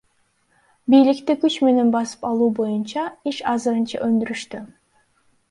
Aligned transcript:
Бийликти 0.93 1.35
күч 1.43 1.57
менен 1.67 1.91
басып 1.97 2.25
алуу 2.31 2.49
боюнча 2.61 3.05
иш 3.33 3.43
азырынча 3.53 4.03
өндүрүштө. 4.09 4.65